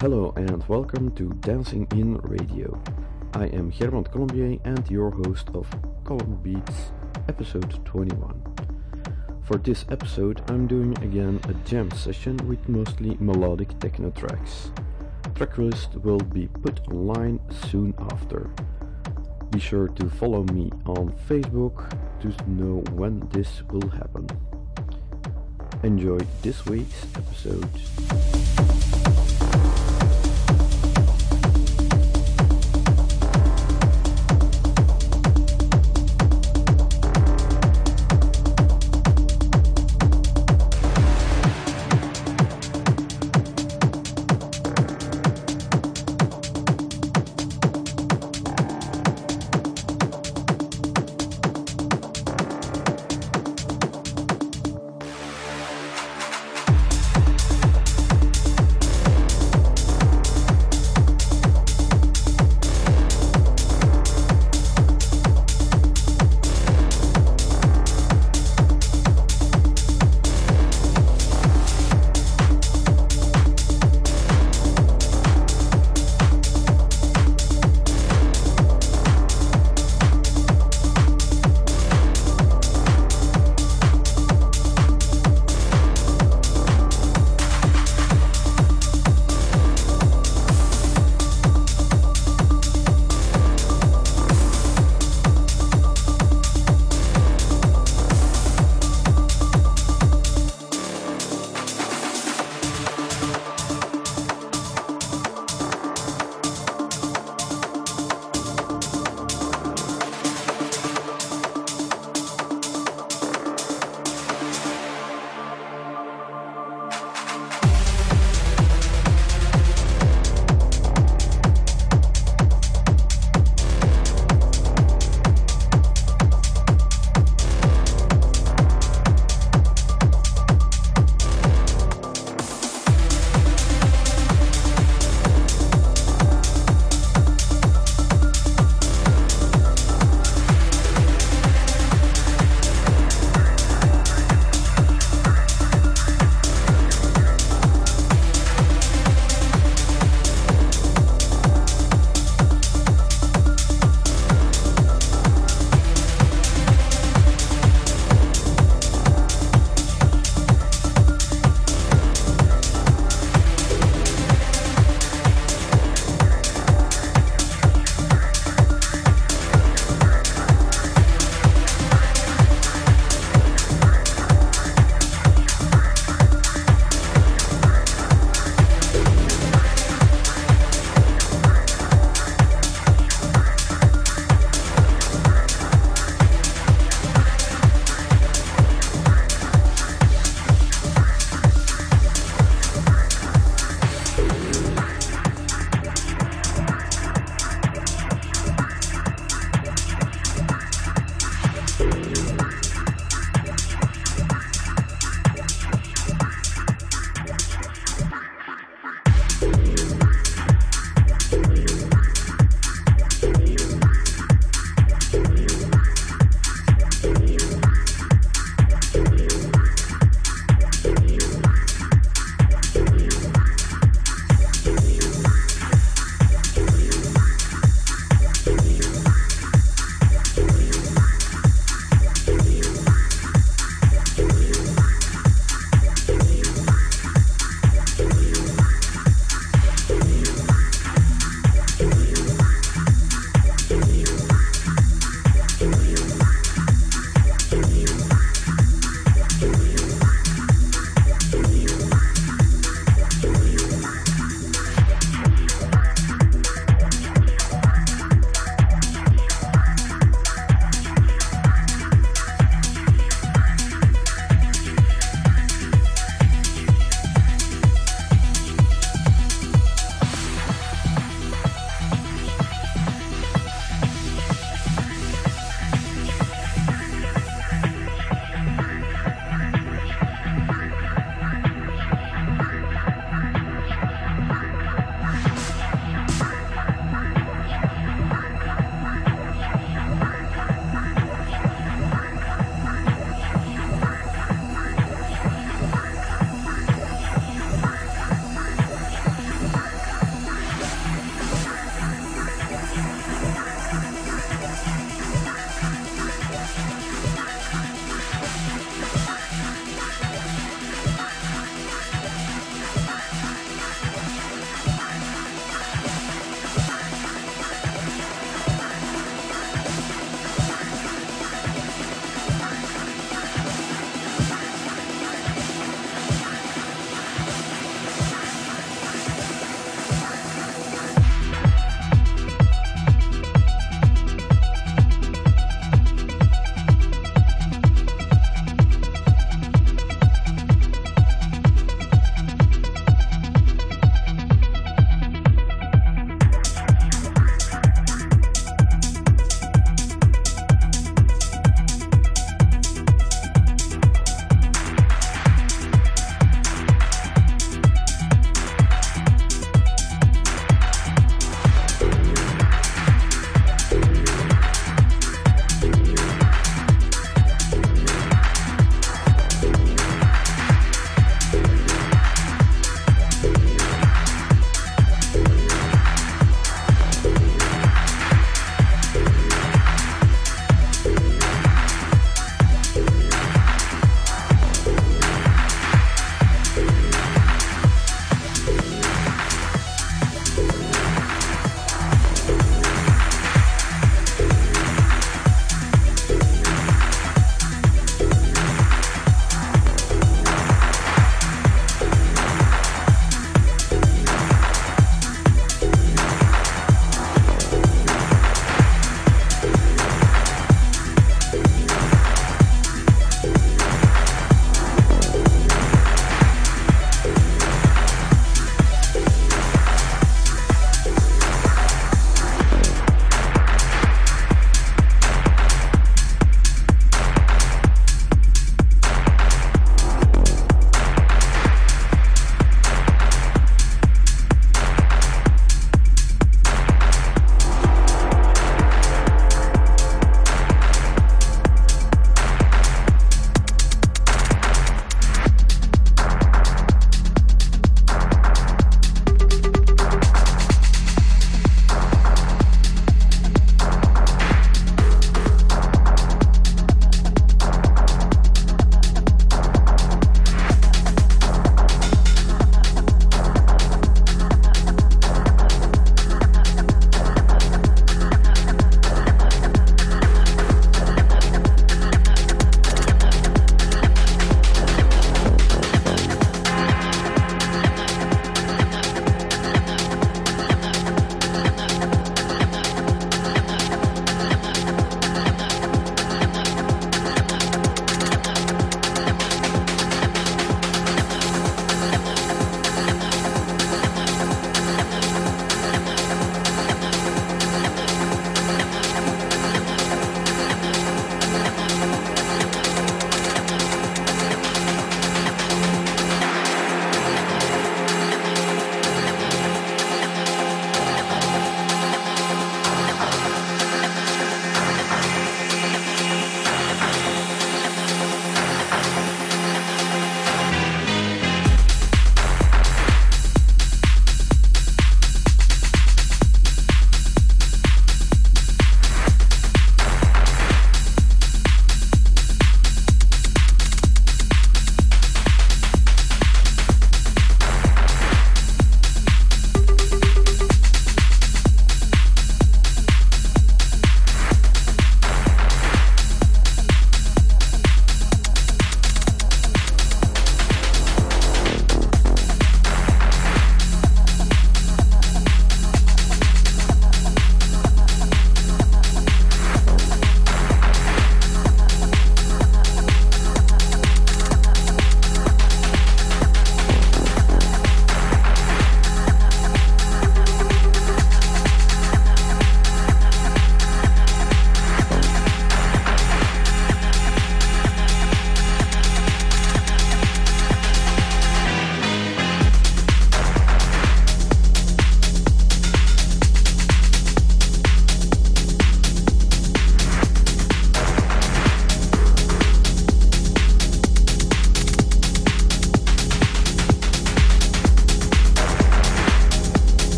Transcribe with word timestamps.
Hello 0.00 0.32
and 0.36 0.64
welcome 0.68 1.10
to 1.16 1.30
Dancing 1.40 1.84
in 1.90 2.18
Radio. 2.18 2.80
I 3.34 3.46
am 3.46 3.72
Germán 3.72 4.08
Colombier 4.12 4.56
and 4.64 4.88
your 4.88 5.10
host 5.10 5.48
of 5.54 5.66
Column 6.04 6.38
Beats, 6.40 6.92
episode 7.28 7.84
21. 7.84 8.40
For 9.42 9.56
this 9.56 9.84
episode, 9.90 10.40
I'm 10.50 10.68
doing 10.68 10.96
again 11.02 11.40
a 11.48 11.54
jam 11.68 11.90
session 11.90 12.36
with 12.46 12.68
mostly 12.68 13.16
melodic 13.18 13.76
techno 13.80 14.10
tracks. 14.10 14.70
Tracklist 15.34 16.00
will 16.04 16.20
be 16.20 16.46
put 16.46 16.78
online 16.92 17.40
soon 17.68 17.92
after. 18.12 18.48
Be 19.50 19.58
sure 19.58 19.88
to 19.88 20.08
follow 20.08 20.44
me 20.44 20.70
on 20.86 21.10
Facebook 21.28 21.90
to 22.20 22.28
know 22.48 22.84
when 22.92 23.28
this 23.30 23.64
will 23.72 23.88
happen. 23.88 24.28
Enjoy 25.82 26.18
this 26.42 26.64
week's 26.66 27.04
episode. 27.16 28.77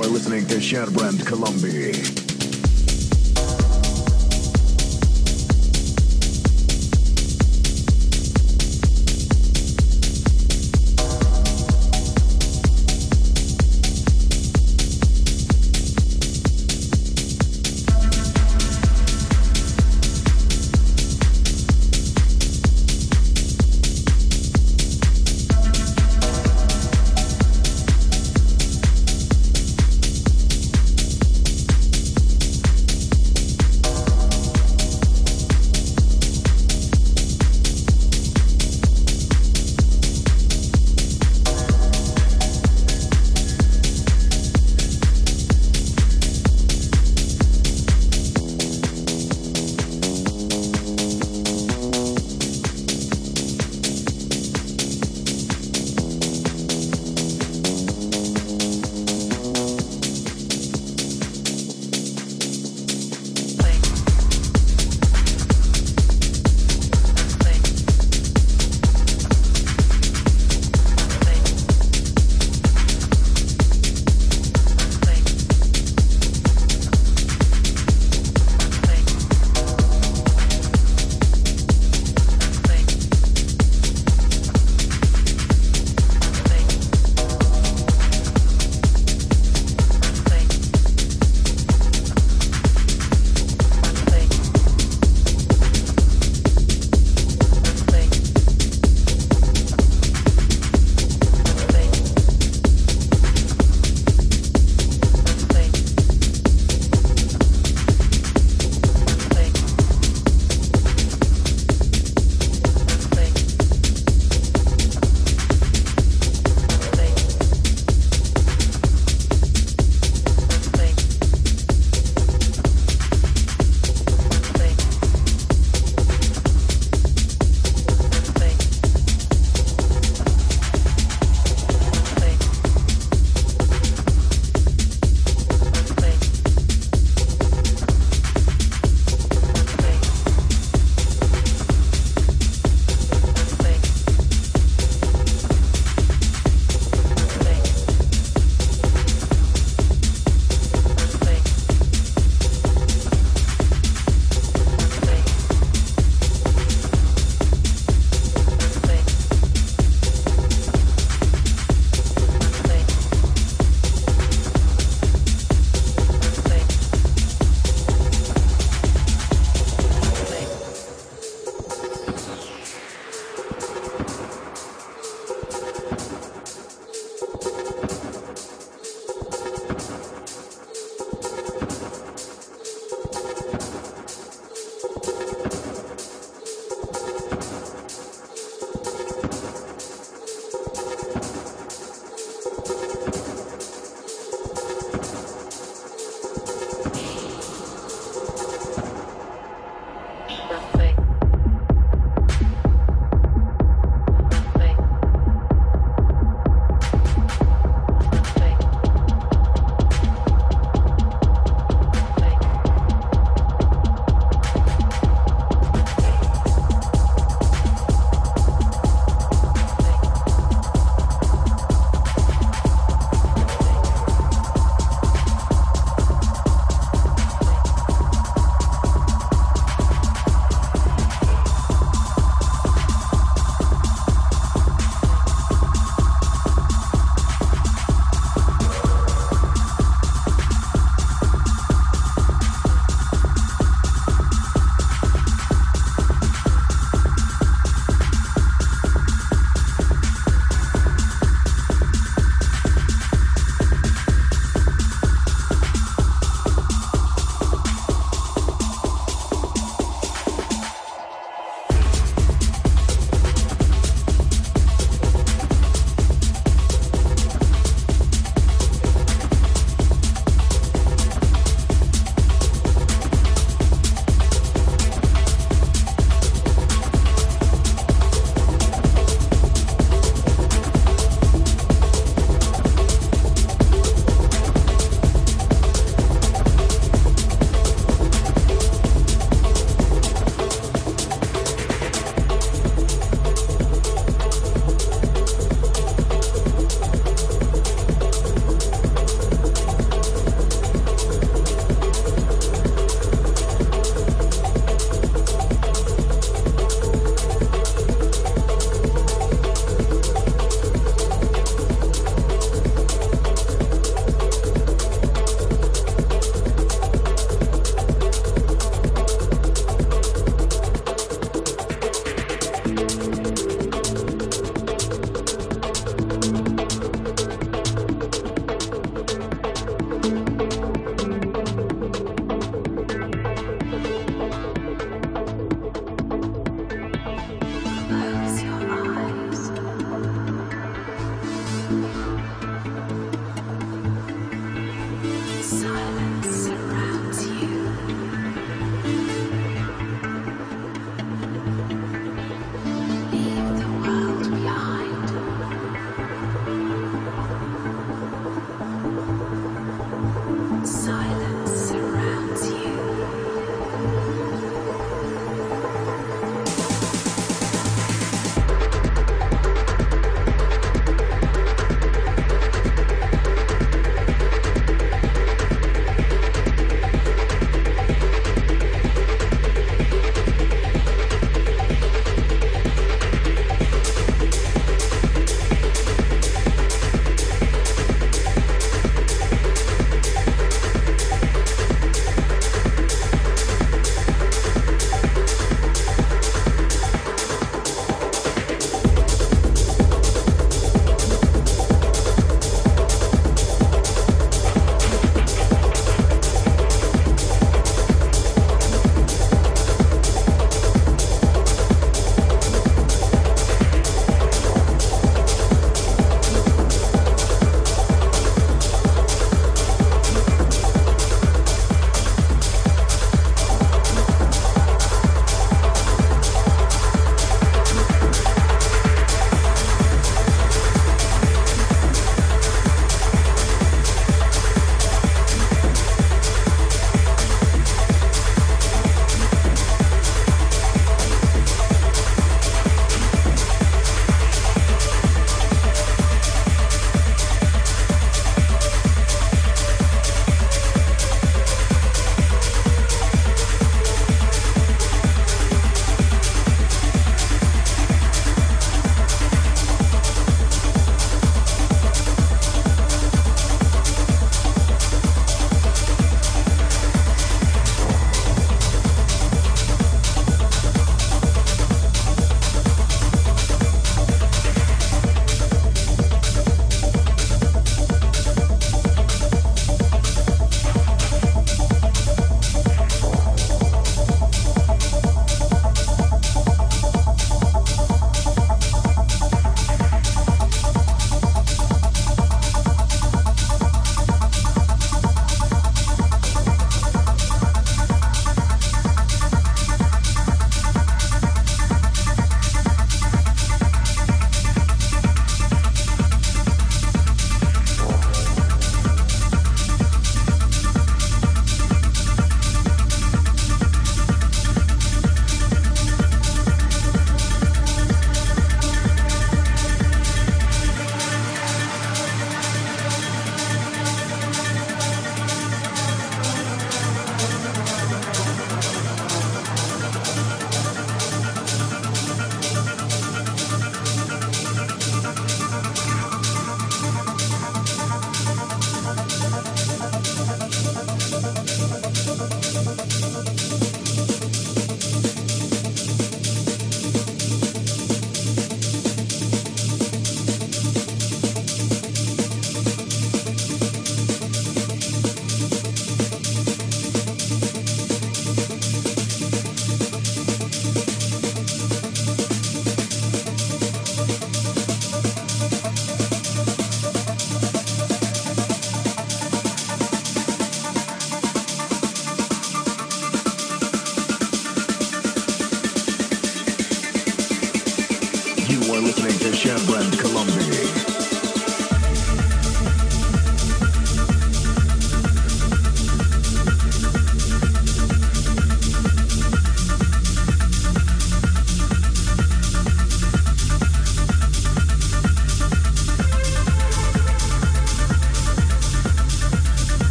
Are 0.00 0.06
listening 0.06 0.46
to 0.46 0.56
Sherbrand 0.56 1.26
Columbia. 1.26 2.27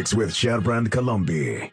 With 0.00 0.30
Sherbrand 0.32 0.90
Colombi. 0.90 1.70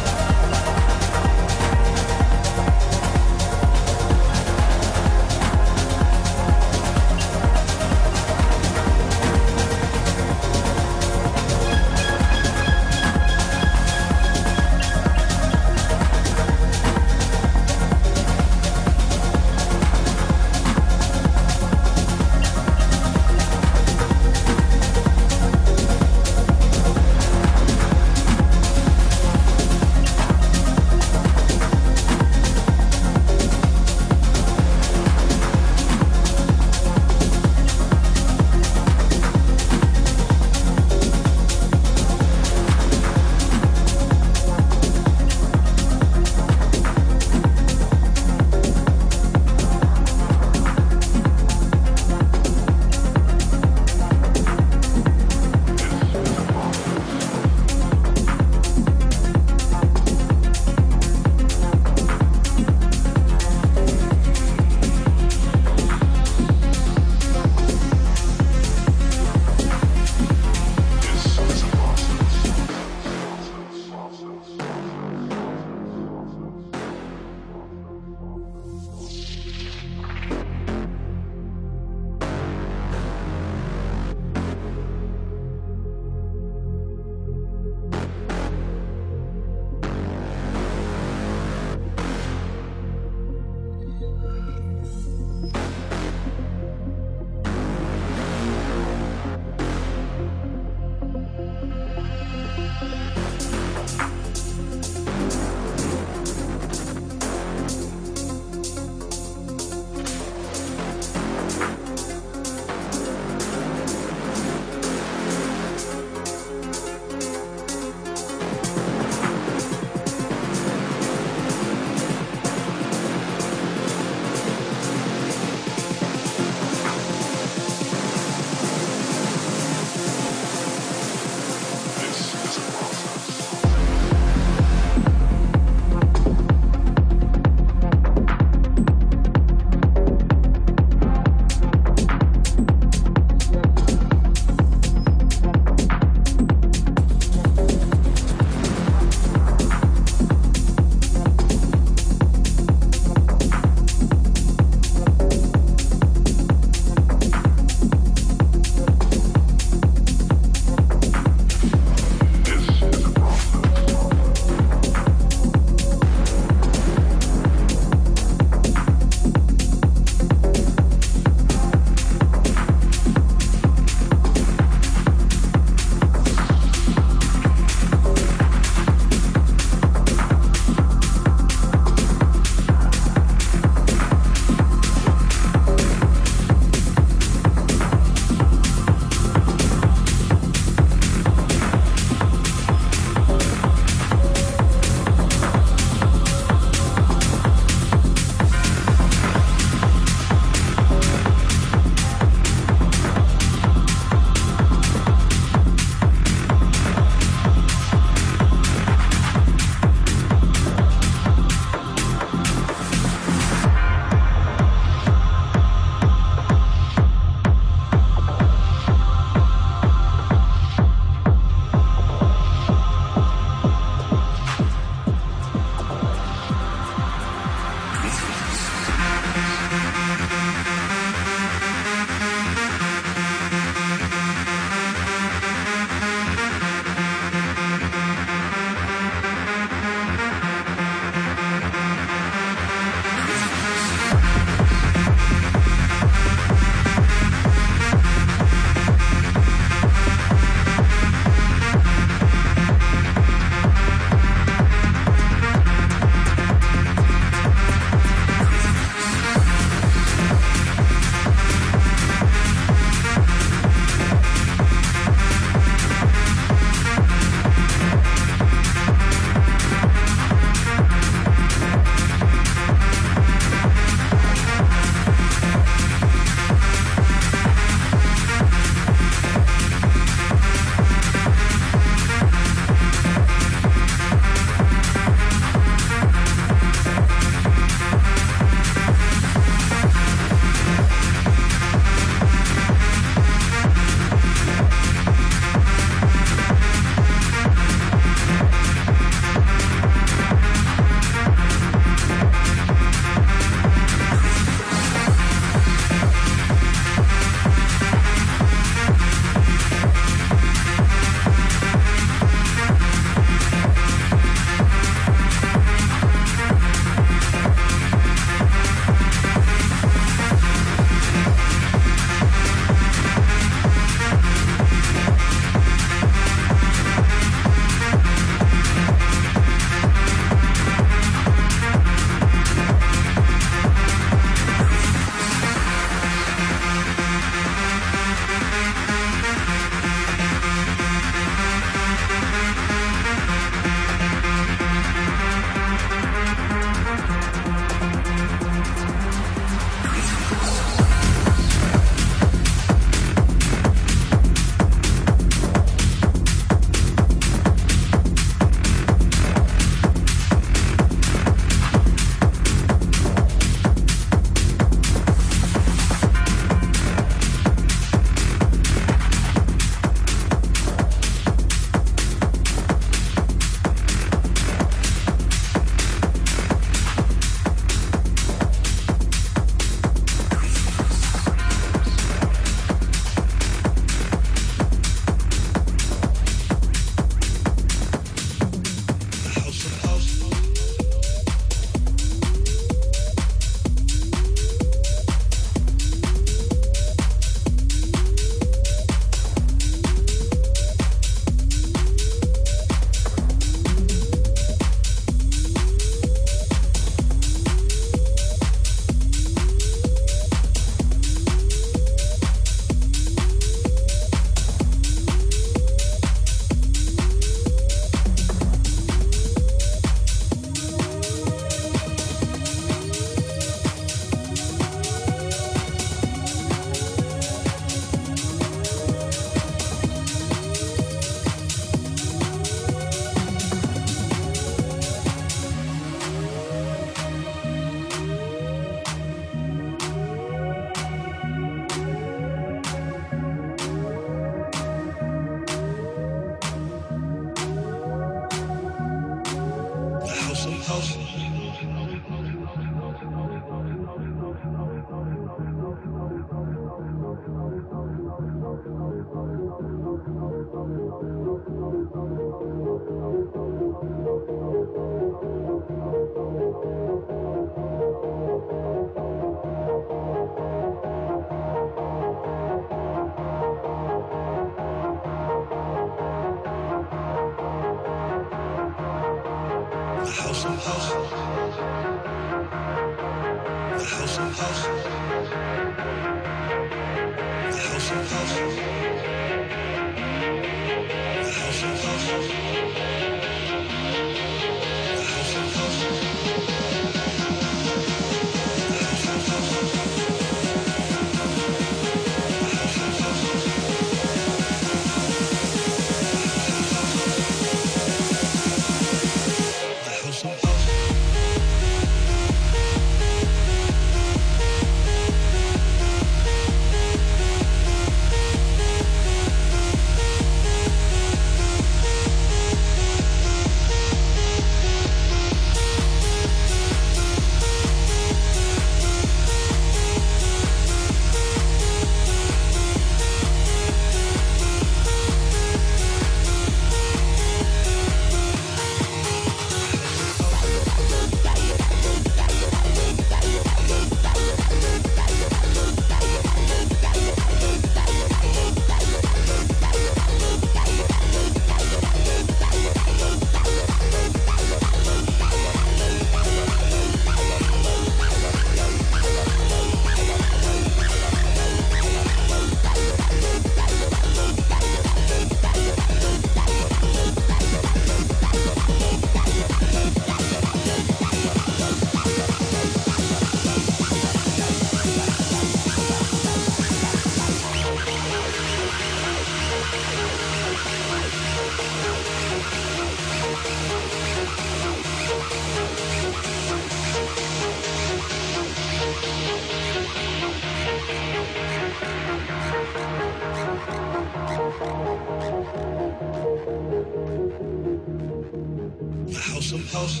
house 599.50 599.62
of 599.64 599.72
house. 599.72 600.00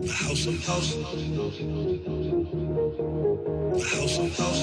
The 0.00 0.08
house 0.08 0.46
of 0.46 0.64
house. 0.64 0.94
The 0.94 1.04
house 3.90 4.18
of 4.18 4.36
house. 4.36 4.60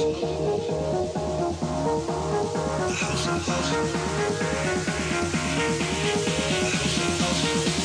The 2.80 2.94
house 3.00 3.28
of 3.28 3.46
house. 3.46 3.70
The 6.50 6.66
house 6.66 6.98
of 6.98 7.20
house. 7.20 7.79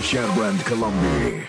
Sherbrand 0.00 0.64
Columbia. 0.64 1.43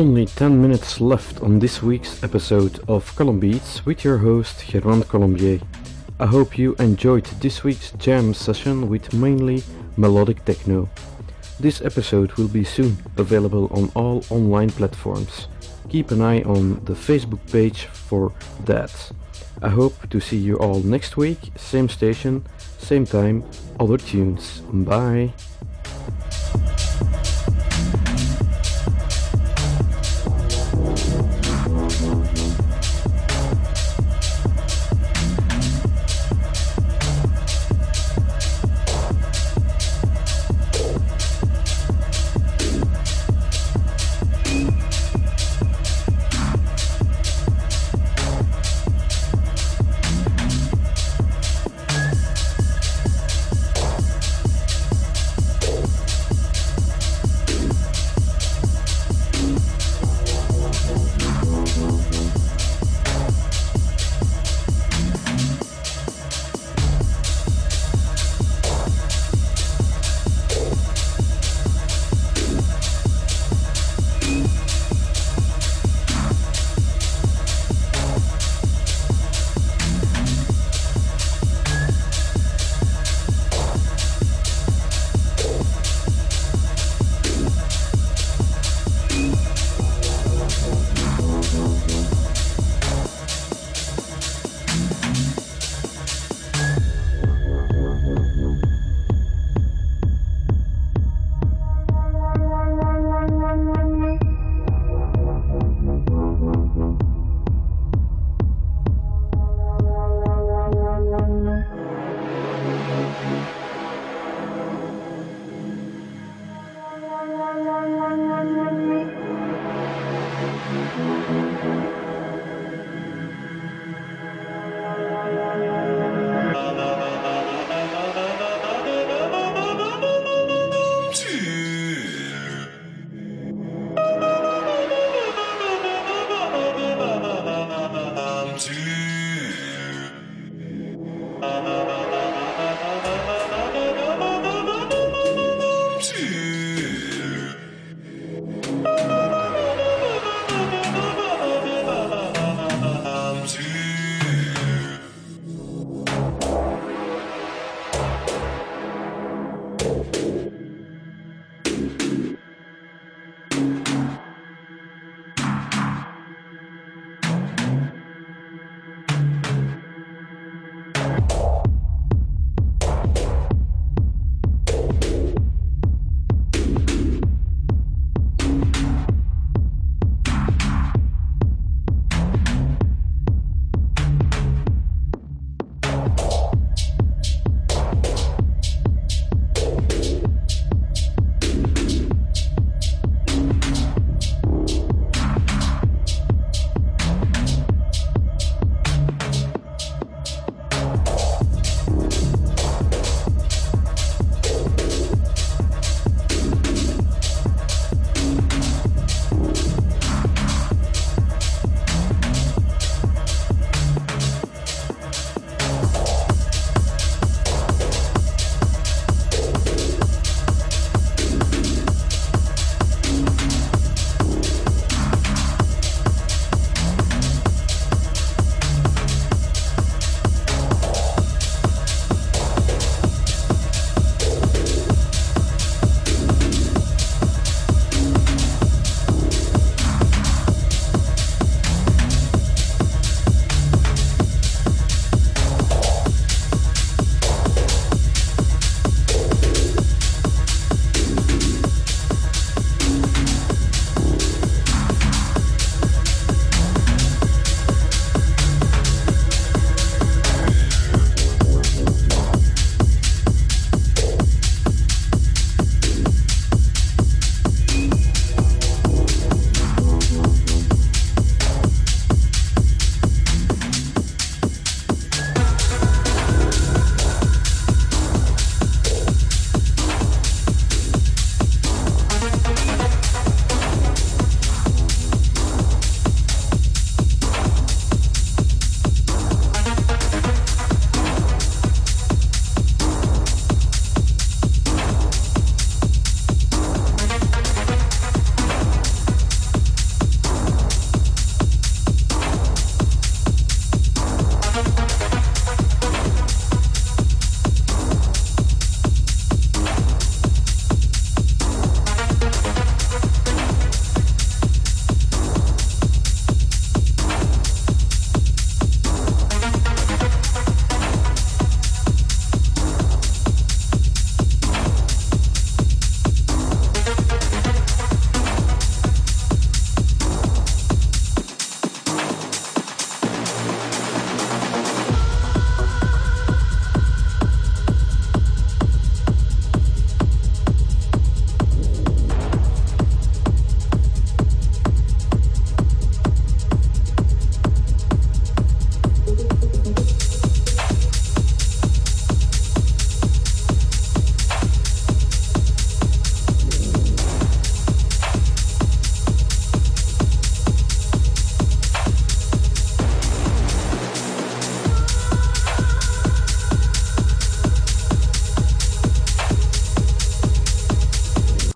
Only 0.00 0.24
10 0.24 0.62
minutes 0.62 0.98
left 0.98 1.42
on 1.42 1.58
this 1.58 1.82
week's 1.82 2.22
episode 2.22 2.80
of 2.88 3.14
Column 3.16 3.38
Beats 3.38 3.84
with 3.84 4.02
your 4.02 4.16
host 4.16 4.60
Germán 4.60 5.06
Colombier. 5.06 5.60
I 6.18 6.24
hope 6.24 6.56
you 6.56 6.74
enjoyed 6.78 7.26
this 7.42 7.62
week's 7.64 7.90
jam 7.98 8.32
session 8.32 8.88
with 8.88 9.12
mainly 9.12 9.62
melodic 9.98 10.42
techno. 10.46 10.88
This 11.60 11.82
episode 11.82 12.32
will 12.38 12.48
be 12.48 12.64
soon 12.64 12.96
available 13.18 13.68
on 13.74 13.92
all 13.94 14.24
online 14.30 14.70
platforms. 14.70 15.48
Keep 15.90 16.12
an 16.12 16.22
eye 16.22 16.40
on 16.44 16.82
the 16.86 16.94
Facebook 16.94 17.52
page 17.52 17.84
for 17.84 18.32
that. 18.64 19.12
I 19.60 19.68
hope 19.68 20.08
to 20.08 20.18
see 20.18 20.38
you 20.38 20.56
all 20.56 20.80
next 20.80 21.18
week, 21.18 21.52
same 21.56 21.90
station, 21.90 22.46
same 22.78 23.04
time, 23.04 23.44
other 23.78 23.98
tunes. 23.98 24.62
Bye. 24.72 25.34